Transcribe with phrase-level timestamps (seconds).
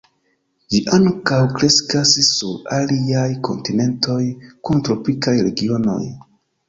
[0.75, 4.19] Ĝi ankaŭ kreskas sur aliaj kontinentoj
[4.69, 6.01] kun tropikaj regionoj.